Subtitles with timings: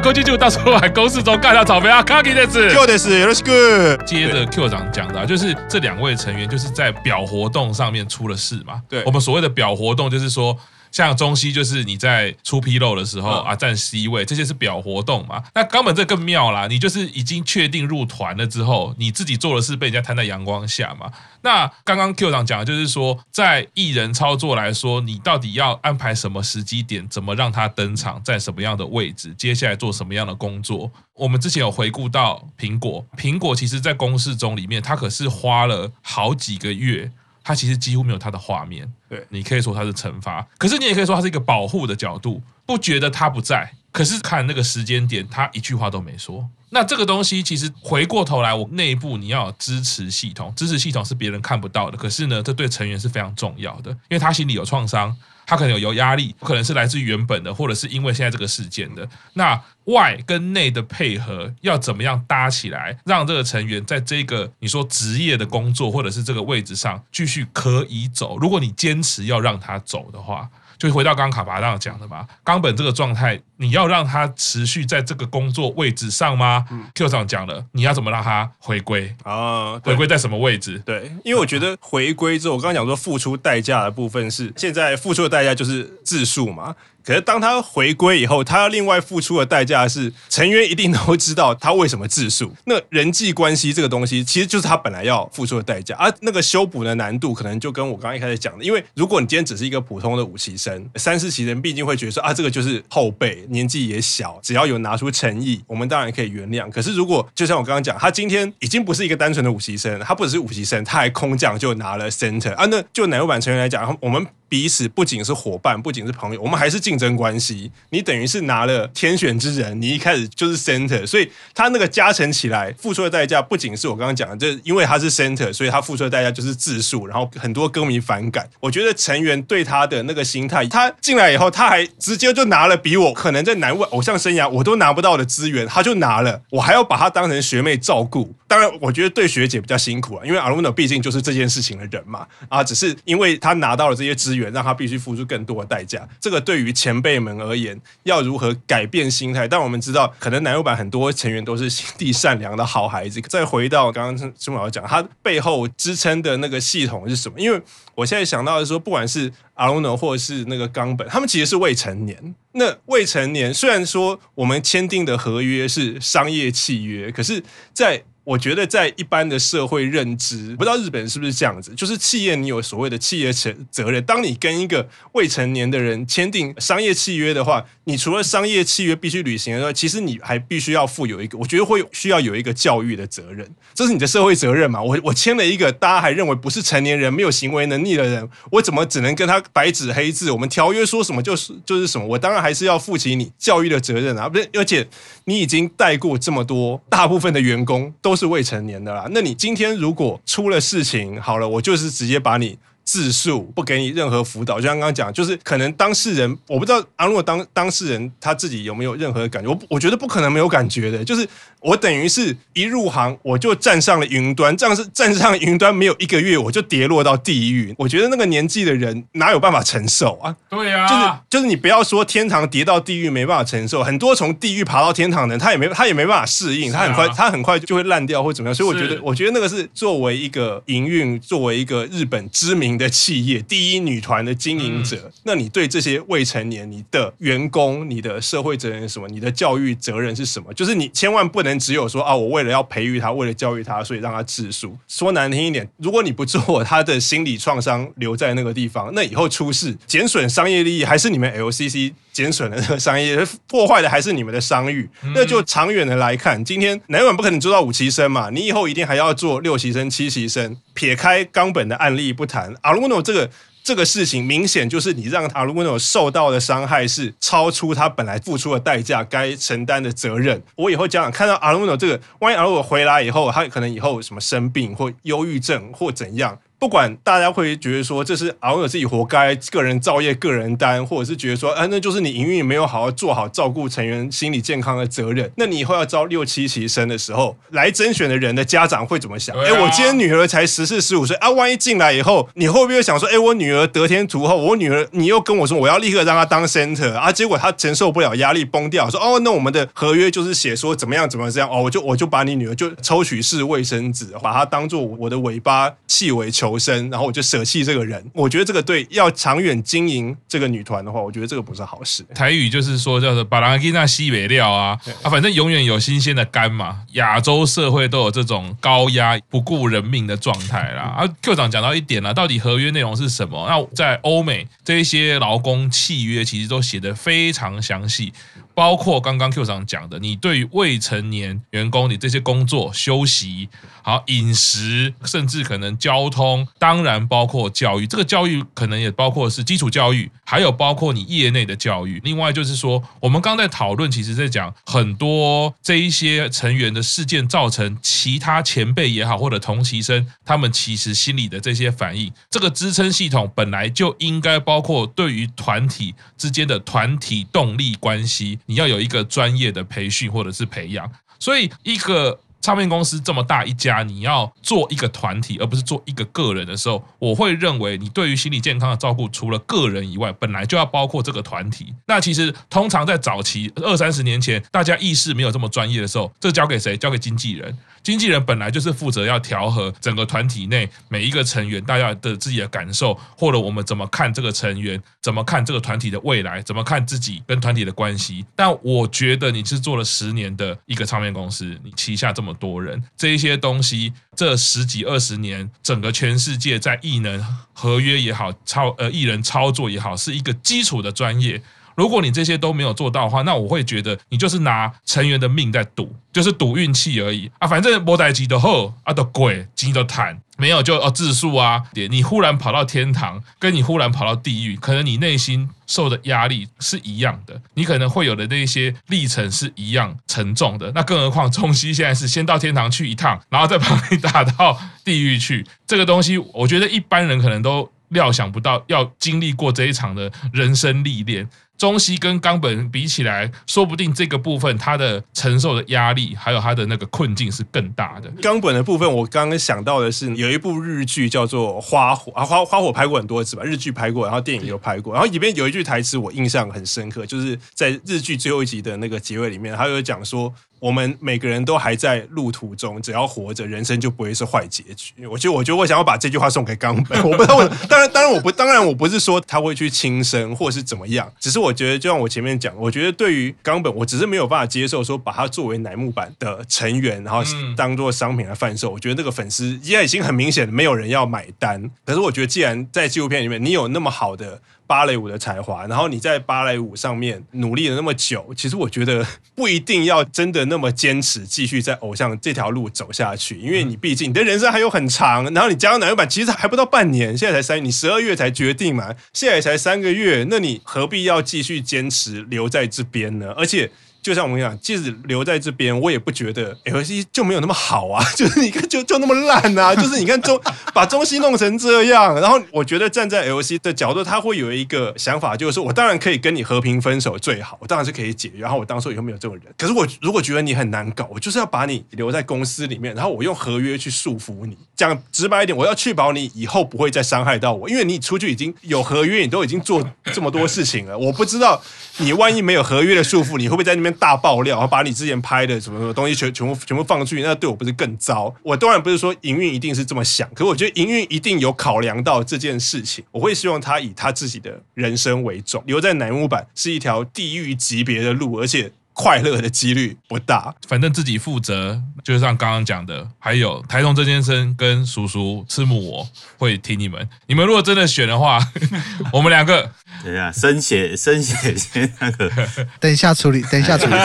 [0.04, 2.66] 国际组到时候来公司中干掉草莓啊，卡基的子。
[2.70, 4.02] Q 的是よろしく。
[4.06, 8.80] 接着 Q 长讲的、啊，就是这两位成员就是在表活动上面出了事嘛。
[8.88, 10.56] 对，我们所谓的表活动就是说。
[10.91, 15.41] 像中西就是你在出纰漏的时候啊，占 C 位，这些是表活动嘛。
[15.55, 21.11] 那冈本这更妙啦，你就是已经确定入团了之后，你自己做的事被人家摊在阳光下嘛。
[21.43, 30.91] 那刚刚 Q 长讲的就是说，在艺人操作来说，你到底要安排什么时机点，怎么让他登场，在什么样的位置，接下来做什么样的工作？
[31.15, 37.11] 我们之前有回顾到苹果，苹果其实在公式中里面，它可是花了好几个月。
[37.43, 46.47] 他其实几乎没有他的画面，对，你可以说他是惩罚，可是你也可以说他是一个保护的角度，不觉得他不在，可是看那个时间点，他一句话都没说。
[46.69, 55.15] 那这个东西其实回过头来，我内部你要有支持系统，支持系统是别人看不到的，可是呢，这对成员是非常重要的，因为他心里有创伤。
[55.45, 59.07] 他可能有有压力，可能是来自于原本的，或者是因为现在这个事件的。
[59.33, 68.37] 那外跟内的配合要怎么样搭起来，让这个成员在这个你说职业的工作或者是这个位置上继续可以走？
[68.37, 70.49] 如果你坚持要让他走的话。
[70.81, 76.65] 就回到刚刚卡巴这样讲的嘛，冈本这个状态，你要让他持续在这个工作位置上吗？
[76.71, 79.77] 嗯，Q 长讲了，你要怎么让他回归啊？
[79.83, 80.81] 回归在什么位置？
[80.83, 86.75] 对，因为我觉得回归之后，我刚刚讲说付出代价的部分是现在付出的代价就是字数嘛。
[87.05, 92.51] 可是当他回归以后，他要另外付出的代价是成员一定都知道他为什么自述。
[92.65, 95.95] 那人际关系这个东西，其实就是他本来要付出的代价。
[95.95, 106.69] 而那个修补的难度，可能就跟我刚刚一开始讲的，因为如果你今天只是一个普通的五期生，三四期人毕竟会觉得说啊，这个就是后辈，年纪也小，只要有拿出诚意，我们当然可以原谅。
[106.69, 112.65] 可是如果就像我刚刚讲，他今天已经不是一个单纯的五期生，他不只是五期生，他还空降就拿了 center 啊。
[112.65, 114.25] 那就奶油版成员来讲，我们。
[114.51, 117.71] 彼此不仅是伙伴，不仅是朋友，我们还是竞争关系。
[117.91, 128.45] 你等于是拿了天选之人，你一开始就是 center，所以他那个加成起来付出的代价，不仅是我刚刚讲的，就因为他是 center，所以他付出的代价就是字数，然后很多歌迷反感。
[128.59, 138.35] 我觉得成员对他的那个心态，他进来以后，他还直接就拿了比我可能在乃木偶像生涯我都拿不到的资源，他就拿了，我还要把他当成学妹照顾。
[138.51, 144.51] 当然，我觉得对学姐比较辛苦啊，因为阿鲁诺毕竟就是这件事情的人嘛，啊，只是因为他拿到了这些资源。
[144.51, 149.47] 让他必须付出更多的代价，这个对于前辈们而言，要如何改变心态？
[149.47, 153.21] 但我们知道，可能乃木坂很多成员都是心地善良的好孩子。
[153.21, 157.39] 再回到刚刚青木老师讲，他背后支撑的那个系统是什么？
[157.39, 157.61] 因为
[157.95, 162.35] 我现在想到的是说，不管是阿鲁诺或者是那个冈本，他们其实是未成年。
[162.53, 167.41] 那未成年虽然说我们签订的合约是商业契约，可是，
[167.73, 174.03] 在我觉得在一般的社会认知，不知道日本是不是这样子，就是企业你有所谓的企业责责任。
[174.03, 184.79] 当你跟一个未成年的人签订商业契约的话，你除了商业契约必须履行的话，其实你还必须要负有一个，我觉得会需要有一个教育的责任，这是你的社会责任嘛。
[184.79, 190.29] 我我签了一个大家还认为不是成年人、没有行为能力的人，我怎么只能跟他白纸黑字？
[190.29, 194.29] 我们条约说什么就是就是什么，我当然还是要负起你教育的责任啊！
[194.29, 194.87] 不是，而且
[195.25, 198.10] 你已经带过这么多，大部分的员工都。
[198.11, 202.57] 都是未成年的啦，那你今天如果出了事情，好了，我就是直接把你。
[202.83, 211.25] 自述不给你任何辅导，就像刚刚讲，就是可能当事人，我不知道啊，如果当当事人他自己有没有任何感觉，我我觉得不可能没有感觉的，就是
[211.61, 220.35] 我等于是一入行我就站上了云端，这样是站上云端没有一个月我就跌落到地狱，我觉得那个年纪的人哪有办法承受啊？
[220.49, 239.07] 对、啊，就是就是你不要说天堂跌到地狱没办法承受，很多从地狱爬到天堂的人，他也没他也没办法适应，他很快他很快就会烂掉或怎么样，所以我觉得我觉得那个是作为一个营运，作为一个日本知名的企业第一女团的经营者，嗯，那你对这些未成年你的员工，你的社会责任是什么？
[239.07, 240.53] 你的教育责任是什么？
[240.53, 244.77] 就是你千万不能只有说啊，我为了要培育他，为了教育他，所以让他自述。
[244.87, 253.17] 说难听一点，如果你不做， 他的心理创伤留在那个地方，那以后出事，减损商业利益还是你们 LCC 减损了那个商业，
[253.47, 254.89] 破坏的还是你们的商誉。
[255.15, 258.29] 那就长远的来看，今天乃木坂不可能做到五期生嘛？
[258.29, 260.57] 你以后一定还要做六期生、七期生。
[260.73, 263.29] 撇开冈本的案例不谈，Aruno 这个
[263.63, 270.41] 这个事情明显就是你让他阿鲁诺受到的伤害是超出他本来付出的代价该承担的责任。
[270.55, 276.37] 我以后家长，看到阿鲁诺这个，万一阿鲁诺回来以后，他可能以后什么生病或忧郁症或怎样。
[276.61, 285.31] 不管大家会觉得说这是熬尔自己活该，个人造业、个人担，或者是觉得说，啊，那就是你营运没有好好做好照顾成员心理健康的责任。
[285.37, 289.35] 那你以后要招六七期生的时候，来甄选的人的家长会怎么想？
[289.39, 308.03] 哎、啊，我今天女儿才十四、十五岁啊，万一进来以后，你会不会想说，哎，我女儿得天独厚，我女儿你又跟我说我要立刻让她当 center 啊，结果她承受不了压力崩掉，说哦，那我们的合约就是写说怎么样怎么样这样哦，我就我就把你女儿就抽取式卫生纸，把它当做我的尾巴弃尾求生，然后我就舍弃这个人。
[308.13, 312.03] 我觉得这个对要长远经营这个女团的话，我觉得这个不是好事。
[312.13, 316.81] 台语就是说叫做“把人给那西北料啊啊，反正永远有新鲜的肝嘛。
[316.93, 320.81] 亚洲社会都有这种高压不顾人命的状态啦。
[320.83, 323.47] 啊，Q 长讲到一点了，到底合约内容是什么？
[323.47, 328.11] 那在欧美这一些劳工契约其实都写得非常详细。
[328.53, 333.49] 包括刚刚 Q 长讲的，你对于未成年员工，你这些工作、休息、
[333.81, 337.87] 好饮食，甚至可能交通，当然包括教育。
[337.87, 341.99] 这个教育可能也包括是基础教育，还有包括你业内的教育。
[342.03, 352.11] 另外就是说，我们刚在讨论，其实在讲很多这一些成员的事件，造成其他前辈也好，或者同期生他们其实心里的这些反应。
[352.29, 358.39] 这个支撑系统本来就应该包括对于团体之间的团体动力关系。
[358.51, 371.73] 你要有一个专业的培训或者是培养，所以一个唱片公司这么大一家，你要做一个团体，而不是做一个个人的时候，我会认为你对于心理健康的照顾，除了个人以外，本来就要包括这个团体。
[371.85, 376.75] 那其实通常在早期二三十年前，大家意识没有这么专业的时候，这交给谁？
[376.75, 377.55] 交给经纪人。
[377.83, 388.23] 经纪人本来就是负责要调和整个团体内每一个成员大家的自己的感受，或者我们怎么看这个成员，怎么看这个团体的未来，怎么看自己跟团体的关系。
[388.35, 397.23] 但我觉得你是做了十年的一个唱片公司，你旗下这么多人，这一些东西，这十几二十年，整个全世界在艺能
[397.53, 401.41] 合约也好，操呃艺人操作也好，是一个基础的专业。
[401.75, 407.47] 如果你这些都没有做到的话，那我会觉得你就是拿成员的命在赌，就是赌运气而已啊！
[407.47, 411.63] 反正没代志就好啊，都贵，钱都赚，没有就哦自述啊。
[411.89, 420.71] 你忽然跑到天堂，跟你忽然跑到地狱，可能你内心受的压力是一样的，你可能会有的那些历程是一样沉重的。
[420.73, 431.27] 那更何况中西现在是先到天堂去一趟，然后再把你打到地狱去，这个东西我觉得一般人可能都料想不到，要经历过这一场的人生历练。
[431.61, 438.09] 中西跟冈本比起来，说不定这个部分他的承受的压力，还有他的那个困境是更大的。
[438.19, 444.91] 冈本的部分，我刚刚想到的是有一部日剧叫做《花火》啊，花花火拍过很多次吧，日剧拍过，然后电影也有拍过。
[444.91, 450.33] 然后里面有一句台词我印象很深刻，就是在日剧最后一集的那个结尾里面，他有讲说。
[450.61, 454.93] 我们每个人都还在路途中，只要活着，人生就不会是坏结局。
[455.07, 457.03] 我觉得，我觉得我想要把这句话送给冈本。
[457.03, 467.23] 我不知道，当然，当然，我不，当然，我不是说他会去轻生或是怎么样，只是我觉得，就像我前面讲，我觉得对于冈本，我只是没有办法接受说把他作为乃木坂的成员，然后
[467.57, 468.69] 当做商品来贩售。
[468.69, 471.71] 我觉得那个粉丝现在已经很明显没有人要买单。
[471.83, 474.39] 可是我觉得，既然在纪录片里面你有那么好的。
[474.71, 485.25] 芭蕾舞的才华，然后你在芭蕾舞上面努力了那么久，其实我觉得 不一定要真的那么坚持，继续在偶像这条路走下去，因为你毕竟你的人生还有很长。
[485.33, 493.33] 然后你加入乃木坂，其实还不到半年，现在才三，你十二月才决定嘛，现在才三个月，那你何必要继续坚持留在这边呢？
[493.35, 493.69] 而且。
[494.01, 498.03] 就像我们讲，即使留在这边，我也不觉得 LC 就没有那么好啊。
[498.17, 499.73] 就是你看，就就那么烂啊。
[499.77, 500.39] 就是你看中
[500.73, 508.41] 把中西弄成这样，然后我觉得站在 LC 的角度，他会有一个想法，就是说我当然可以跟你和平分手最好，我当然是可以解约。
[508.41, 514.57] 然后我当初以后没有这种人，可是我如果觉得你很难搞，我就是要把你留在公司里面，然后我用合约去束缚你。
[514.75, 520.97] 讲直白一点，我要确保你以后不会再伤害到我，因为你出去已经有合约，你都已经做这么多事情了。
[520.97, 521.61] 我不知道
[521.97, 523.90] 你万一没有合约的束缚，你会不会在那边？
[523.93, 528.33] 大爆料，然后把你之前拍的什么什么东西全全部全部放出去，那对我不是更糟？
[528.43, 533.03] 我当然不是说营运一定是这么想，可我觉得营运一定有考量到这件事情。
[533.11, 538.71] 我会希望他以他自己的人生为重，留在乃木坂是一条地狱级别的路，而且。
[539.01, 541.81] 快乐的几率不大，反正自己负责。
[542.03, 547.07] 就像刚刚讲的，还有台中郑先生跟叔叔赤木，我会听你们。
[547.25, 548.39] 你们如果真的选的话，
[549.11, 549.71] 我们两个
[550.03, 552.31] 等一下生写生写先那个，
[552.79, 553.95] 等一下处理，等一下处理。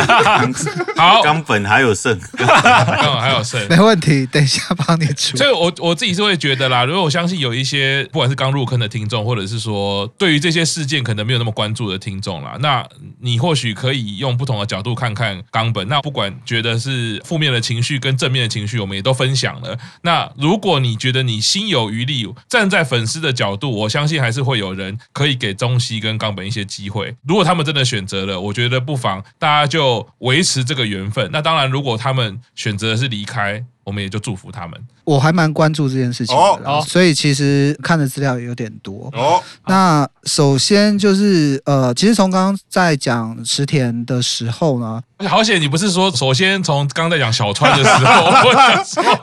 [0.96, 4.26] 好，冈本还有剩，冈本还有剩， 没问题。
[4.26, 5.38] 等一下帮你处理。
[5.38, 12.86] 所以我我自己是会觉得啦，如果我相信有一些不管是刚入坑的听众，或者是说对于这些事件可能没有那么关注的听众啦，那
[13.20, 14.85] 你或许可以用不同的角度。
[14.86, 15.88] 度看看冈本。
[15.88, 19.76] 那不管觉得是负面的情绪跟正面的情绪，我们也都分享了。
[20.02, 27.14] 那如果你觉得你心有余力，站在粉丝的角度，我相信还是会有人可以给中西跟冈本一些机会。
[27.26, 31.28] 如果他们真的选择了，我觉得不妨大家就维持这个缘分。
[31.32, 34.78] 那当然，如果他们选择的是离开，我们也就祝福他们。
[35.04, 39.08] 我还蛮关注这件事情的，哦，所以其实看的资料有点多。
[39.12, 48.32] 哦，那首先就是呃，其实从刚刚在讲池田的时候呢，好险你不是说首先从刚刚在讲小川的时候，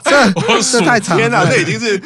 [0.02, 1.98] 这数这太长了，天哪，这已经是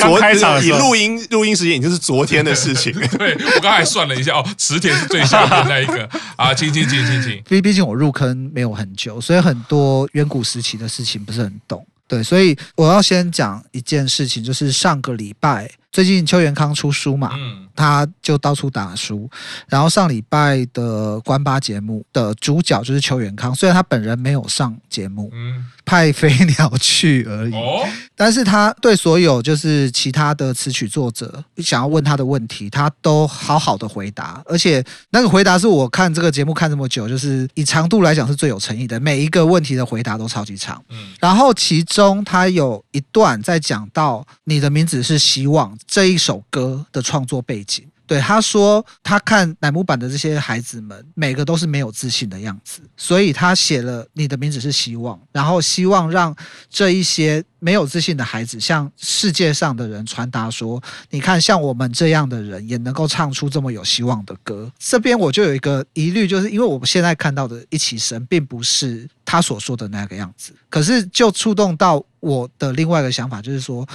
[0.00, 2.90] 昨开场的以时候录音录音时间已经是昨天的事情。
[3.18, 11.86] 对，我刚才算了一下哦，池田是最下面那一个啊，请请请请请，毕毕竟我入坑没有很久，所以很多远古时期的事情不是很懂。
[12.08, 17.32] 对，所以我要先讲一件事情，就是上个礼拜，最近邱元康出书嘛，
[17.78, 19.30] 他就到处打书，
[19.68, 27.54] 然后上礼拜的关八节目的主角就是邱元康，虽然他本人没有上节目，嗯，派飞鸟去而已。
[27.54, 40.82] 哦，但是他对所有就是其他的词曲作者想要问他的问题，他都好好的回答，而且那个回答是我看这个节目看这么久，就是以长度来讲是最有诚意的，每一个问题的回答都超级长。
[40.88, 47.67] 嗯，然后其中他有一段在讲到你的名字是希望这一首歌的创作背景。
[48.06, 56.34] 对，他说，他看乃木坂的这些孩子们，每个都是没有自信的样子，所以他写了你的名字是希望，然后希望让
[56.70, 64.72] 这一些没有自信的孩子向世界上的人传达说，你看，像我们这样的人也能够唱出这么有希望的歌。
[64.78, 73.86] 这边我就有一个疑虑，就是因为我们现在看到的一起生，并不是他所说的那个样子，可是就触动到我的另外一个想法，就是说，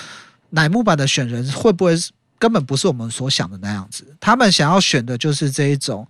[0.52, 2.12] 乃木坂的选人会不会是？
[2.44, 6.06] 根本不是我们所想的那样子，他们想要选的就是这一种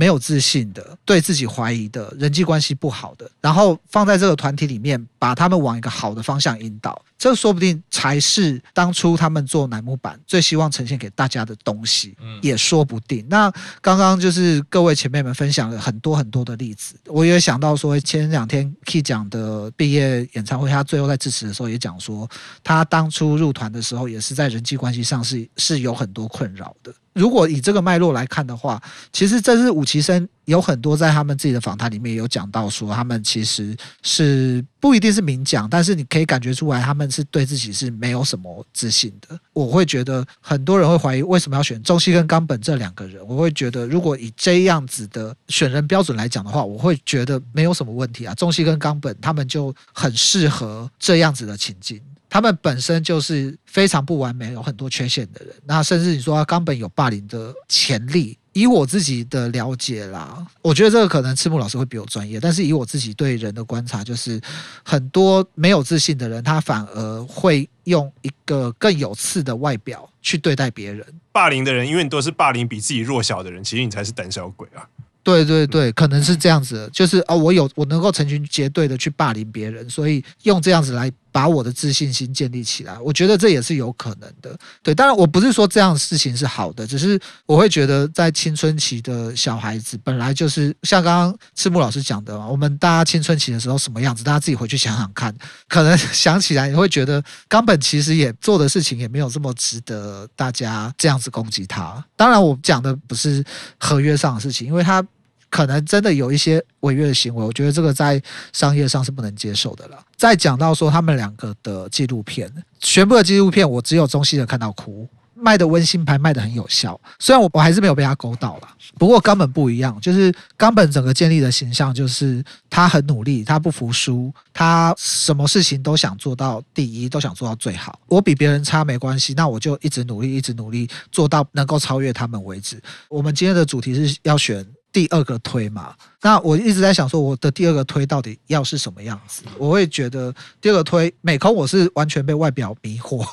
[0.00, 7.04] 没有自信的、对自己怀疑的、人际关系不好的，然后放在这个团体里面，把他们往一个好的方向引导。
[7.18, 13.26] 这说不定才是当初他们做乃木坂最希望呈现给大家的东西，也说不定。
[13.28, 13.52] 那
[13.82, 22.26] 刚刚就是各位前辈们分享了很多很多的例子，我也想到说，前两天 Key 讲的毕业演唱会，他最后在致辞的时候也讲说，
[22.64, 26.90] 他当初入团的时候，也是在人际关系上是是有很多困扰的。
[27.12, 28.80] 如果以这个脉络来看的话，
[29.12, 39.38] 其实这是五期生有很多在他们自己的访谈里面有讲到说，他们其实是不一定是明讲，但是你可以感觉出来他们是对自己是没有什么自信的。
[39.52, 43.20] 我会觉得很多人会怀疑为什么要选中西跟冈本这两个人。
[43.26, 48.34] 我会觉得如果以这样子的选人标准来讲的话，我会觉得没有什么问题啊。
[48.34, 52.00] 中西跟冈本他们就很适合这样子的情境。
[52.30, 55.52] 他们本身就是非常不完美、有很多缺陷的人。
[55.66, 62.38] 那甚至你说他冈本有霸凌的潜力，以我自己的了解啦，我觉得这个可能赤木老师会比我专业。
[62.38, 64.40] 但是以我自己对人的观察，就是
[64.84, 71.04] 很多没有自信的人，他反而会用一个更有刺的外表去对待别人。
[71.32, 74.86] 霸凌的人，因为你都是霸凌比自己弱小的人，其实你才是胆小鬼啊。
[75.22, 82.98] 对对对，可能是这样子的，就是哦，我有我能够成群结队的去霸凌别人，所以用这样子来把我的自信心建立起来。
[82.98, 84.56] 我觉得这也是有可能的。
[84.82, 95.34] 对，当然我不是说这样的事情是好的，只是我会觉得在青春期的小孩子本来就是像刚刚赤木老师讲的，我们大家青春期的时候什么样子，大家自己回去想想看，
[95.68, 102.04] 可能想起来你会觉得冈本其实也做的事情也没有这么值得大家这样子攻击他。
[102.16, 103.44] 当然，我讲的不是
[103.78, 105.04] 合约上的事情，因为他。
[105.50, 109.98] 可能真的有一些违约的行为，我觉得这个在商业上是不能接受的了。
[110.16, 118.68] 再讲到说他们两个的纪录片，全部的纪录片我只有中西的看到哭，卖的温馨牌卖的很有效，虽然我我还是没有被他勾到了。
[118.98, 127.98] 不过冈本不一样，就是冈本整个建立的形象就是他很努力，他不服输，他什么事情都想做到第一，都想做到最好。
[128.06, 132.80] 我比别人差没关系，那我就一直努力，一直努力，做到能够超越他们为止。
[133.08, 134.64] 我们今天的主题是要选。
[134.92, 139.42] 第二个推嘛，那我一直在想说，我的第二个推到底要是什么样子？
[139.56, 143.26] 我会觉得第二个推美空，我是完全被外表迷惑。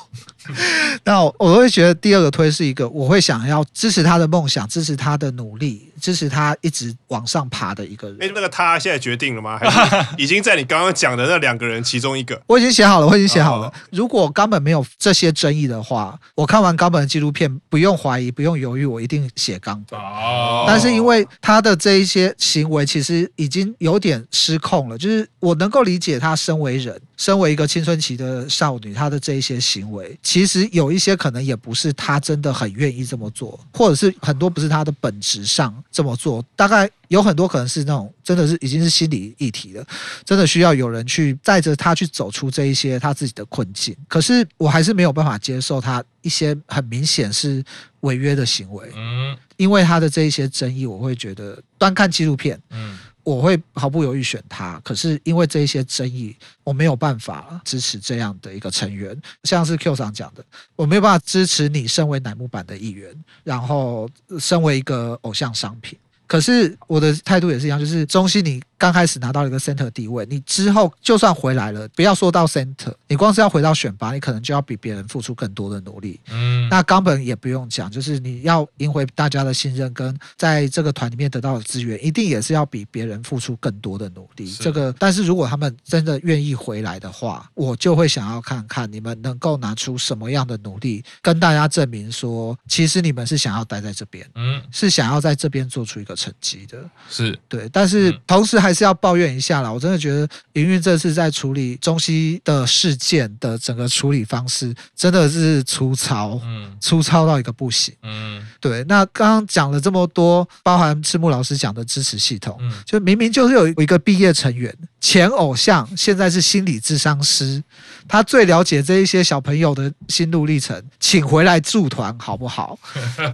[1.04, 8.16] 那我会觉得第二个推是一个，我会想要支持他的梦想，支持他的努力，支持他一直往上爬的一个人。
[8.20, 9.58] 哎，那个他现在决定了吗？
[9.58, 12.40] 还是 已经在你刚刚讲的那两个人其中一个？
[12.46, 13.72] 我已经写好了，我已经写好了。
[13.90, 19.98] 如果冈本没有这些争议的话，我看完冈本的纪录片，不用怀疑，不用犹豫，我一定写冈本。
[19.98, 24.96] 哦，但是因为他的这一些行为，其实已经有点失控了。
[24.96, 27.00] 就是我能够理解他身为人。
[27.18, 39.84] 身为一个青春期的少女，她的这一些行为，其实有一些可能也不是她真的很愿意这么做，或者是很多不是她的本质上这么做，大概有很多可能是那种真的是已经是心理议题了，
[40.24, 43.96] 真的需要有人去带着他去走出这一些他自己的困境。
[44.06, 47.64] 可是我还是没有办法接受他一些很明显是
[48.00, 52.98] 违约的行为，嗯，因为他的这一些争议，我会觉得端看纪录片，嗯。
[53.28, 59.14] 我会毫不犹豫选他，可是因为这一些争议，我没有办法支持这样的一个成员。
[59.44, 60.42] 像是 Q 长讲的，
[60.74, 64.08] 我没有办法支持你身为乃木坂的一员，然后
[64.38, 65.98] 身为一个偶像商品。
[66.26, 68.62] 可是我的态度也是一样，就是中西你。
[68.78, 76.20] 刚开始拿到了一个 center 地位，你之后就算回来了，不要说到 center，你光是要回到选拔，你可能就要比别人付出更多的努力。
[76.30, 84.48] 嗯，那冈本也不用讲，就是你要赢回大家的信任，跟在这个团里面得到的资源，一定也是要比别人付出更多的努力。
[84.54, 96.78] 这个，但是如果他们真的愿意回来的话，我就会想要看看你们能够拿出什么样的努力，跟大家证明说，其实你们是想要待在这边，嗯，是想要在这边做出一个成绩的。
[97.10, 98.67] 是对，但是同时还。
[98.68, 108.84] 还是要抱怨一下啦，我真的觉得营运这次在处理中西的事件的整个处理方式真的是粗糙，嗯，粗糙到一个不行，嗯，对。
[108.84, 117.64] 那刚刚讲了这么多，包含赤木老师讲的支持系统，嗯，就明明就是有一个毕业成员，前偶像，现在是心理智商师，
[118.06, 122.78] 他最了解这一些小朋友的心路历程，请回来驻团好不好？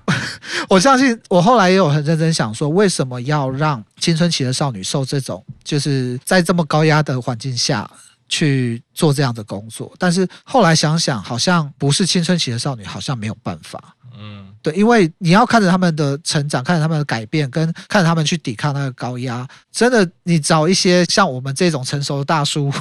[0.70, 7.90] 我相信我后来也有很认真想说，为什么要让青春期的少女受这种，就是在这么高压的环境下
[8.28, 9.92] 去做这样的工作？
[9.98, 13.96] 但是后来想想，好像不是青春期的少女，好像没有办法。
[14.16, 14.54] 嗯。
[14.62, 22.72] 对，因为你要看着他们的成长，看着他们的改变，跟看着他们去抵抗那个高压，真的，你找一些像我们这种成熟的大叔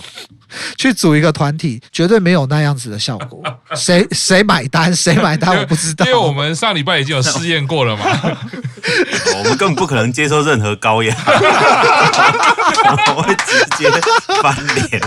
[0.77, 3.41] 去组一个团体，绝对没有那样子的效果。
[3.75, 4.93] 谁谁买单？
[4.95, 5.57] 谁买单？
[5.57, 6.05] 我不知道。
[6.05, 8.03] 因为我们上礼拜已经有试验过了嘛，
[9.37, 11.15] 我们根本不可能接受任何高压，
[13.15, 13.89] 我会直接
[14.41, 15.01] 翻脸。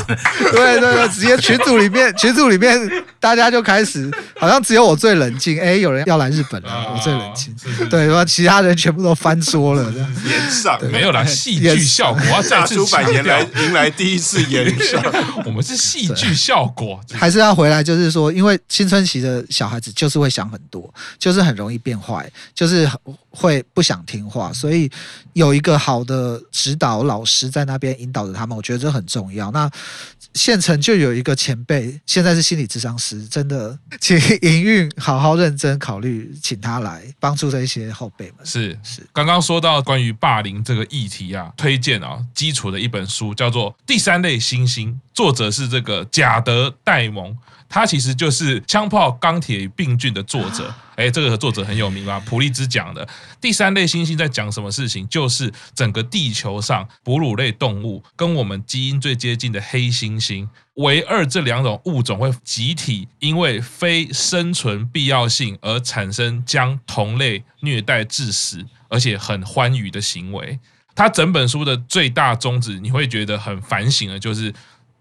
[0.53, 2.79] 对对对，直接群组里面，群组里面
[3.21, 5.61] 大家就开始，好像只有我最冷静。
[5.61, 6.93] 哎，有人要来日本了。
[6.95, 7.55] 我最冷静，
[7.89, 8.25] 对吧？
[8.25, 12.23] 其他人全部都翻桌了，这样演上没有啦，戏剧效果。
[12.49, 15.03] 大出版年来迎来第一次演上，
[15.45, 17.83] 我们是戏剧效果，还是要回来？
[17.83, 22.89] 就是说，因为青春期的小孩子就是会想很多，就是很容易变坏，就是
[23.31, 24.91] 会不想听话，所以
[25.35, 29.51] 有一个好的指导老师在那边引导着他们，我觉得这很重要。
[29.51, 29.71] 那
[30.35, 38.45] 县城就有一个前辈，现在是心理智商师，真的，请营运好好认真考虑，请他来帮助这些后辈们。
[38.45, 47.37] 是是，刚刚说到关于霸凌这个议题啊，推荐啊，基础的一本书叫做《第三类猩猩》，作者是这个贾德·戴蒙。
[47.69, 52.21] 他其实就是《枪炮、钢铁与病菌》的作者， 哎，这个作者很有名吧？
[52.21, 53.07] 普利兹奖的
[53.41, 55.05] 第三类猩猩在讲什么事情？
[55.09, 70.61] 就是整个地球上哺乳类动物跟我们基因最接近的黑猩猩，唯二这两种物种会集体因为非生存必要性而产生将同类虐待致死，而且很欢愉的行为。
[70.95, 74.55] 他整本书的最大宗旨，你会觉得很反省的，就是。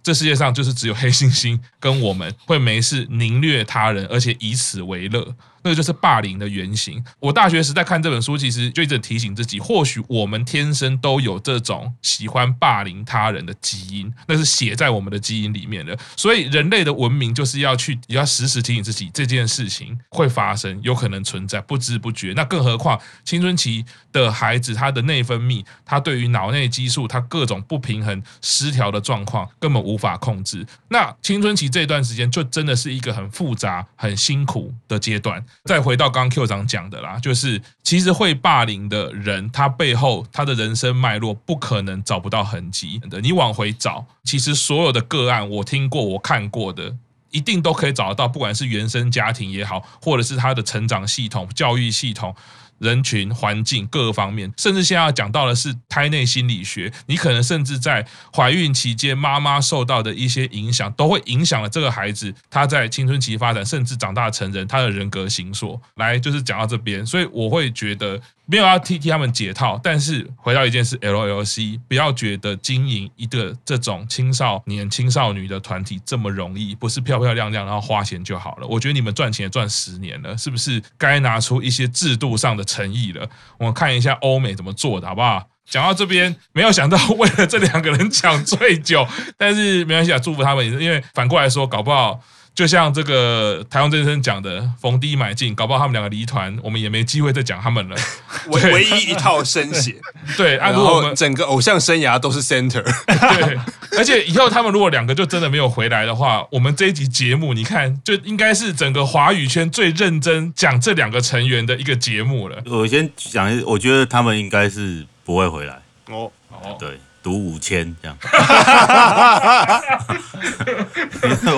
[0.05, 5.35] 这世界上就是只有黑猩猩跟我们会没事凌虐他人，而且以此为乐。
[5.65, 7.03] 那个就是霸凌的原型。
[7.19, 15.97] 我大学时代看这本书，其实就一直提醒自己，或许我们天生都有这种喜欢霸凌他人的基因，那是写在我们的基因里面的。
[16.15, 22.31] 所以人类的文明就是要去，也要时时提醒自己，这件事情会发生，有可能存在，不知不觉。
[22.35, 30.63] 那更何况青春期的孩子，他的内分泌，他对于脑内激素，他各种不平衡、失调的状况，根本无法控制。
[30.89, 35.43] 那青春期这段时间，就真的是一个很复杂、很辛苦的阶段。
[35.63, 43.19] 再回到刚刚 Q 长讲的啦，就是其实会霸凌的人，他背后他的人生脉络不可能找不到痕迹的。
[43.21, 46.95] 你往回找，其实所有的个案我听过、我看过的，
[47.31, 52.35] 一定都可以找得到，不管是原生家庭也好，或者是他的成长系统、教育系统。
[52.79, 56.91] 人群、环境各个方面，甚至现在要讲到的是胎内心理学。
[57.05, 65.79] 你可能甚至在怀孕期间，妈妈受到的一些影响，都会影响了这个孩子他在青春期发展，甚至长大成人，他的人格形塑。
[65.95, 68.21] 来，就是讲到这边，所以我会觉得。
[68.47, 78.67] 没有要替替他们解套，但是回到一件事，LLC 不要觉得经营一个这种青少年、青少女的团体这么容易，不是漂漂亮亮然后花钱就好了。
[78.67, 83.29] 我觉得你们赚钱赚十年了，是不是该拿出一些制度上的诚意了？
[83.59, 85.47] 我们看一下欧美怎么做的，好不好？
[85.69, 92.19] 讲到这边，没有想到为了这两个人抢醉酒，但是没关系啊，祝福他们，因为反过来说，搞不好。
[92.55, 97.95] 就像这个台湾真生讲的，逢低买进，搞不好他们两个离团，我们也没机会再讲他们了。
[98.47, 99.95] 唯唯一一套生血，
[100.37, 102.81] 对，啊，然如果我们后整个偶像生涯都是 center。
[103.05, 103.59] 对，
[103.97, 112.63] 而且以后他们如果两个就真的没有回来的话，我们这一集节目，你看就应该是整个华语圈最认真讲这两个成员的一个节目了。
[112.67, 115.73] 我先讲，我觉得他们应该是不会回来。
[116.07, 118.15] 哦，哦，对，赌五千这样，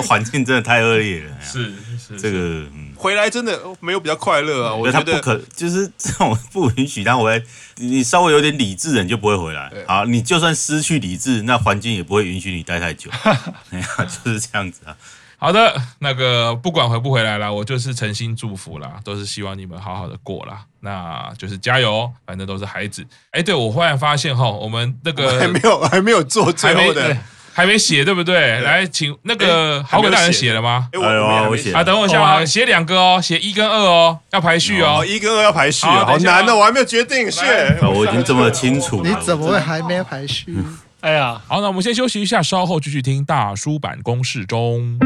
[0.02, 1.30] 环境真的太恶劣了。
[1.42, 4.98] 是是这个，嗯，回来真的没有比较快乐啊，我觉得。
[4.98, 7.44] 他不可，就是这种不允许他回来。
[7.76, 9.70] 你稍微有点理智的，你就不会回来。
[9.86, 13.10] 好，你就算失去理智，那环境也不会允许你待太久。
[13.68, 13.86] 哎呀，
[14.24, 14.96] 就是这样子啊。
[15.40, 20.62] 好的，那个不管回不回来啦，我就是诚心祝福啦，都是希望你们好好的过啦。
[20.80, 23.06] 那就是加油，反正都是孩子。
[23.30, 27.16] 哎，对，我忽然发现哈，我们那个还没有 还没有做最后的，
[27.52, 28.60] 还没写对不对？
[28.62, 30.88] 来，请那个好鬼大人写了吗？
[30.92, 37.30] 哎，我我写啊，等我一下啊，写两个哦，写一跟二哦，要排序哦，一跟二要排序，好难的，我还没有决定。
[37.30, 37.44] 是，
[37.82, 40.56] 我已经这么清楚了，你怎么会还没排序？
[41.00, 44.98] 哎呀，好，那我们先休息一下，稍后继续听大叔版公式中。